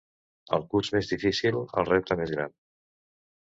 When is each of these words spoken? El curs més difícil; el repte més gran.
El 0.57 0.63
curs 0.71 0.89
més 0.95 1.11
difícil; 1.11 1.59
el 1.83 1.87
repte 1.91 2.19
més 2.23 2.35
gran. 2.39 2.57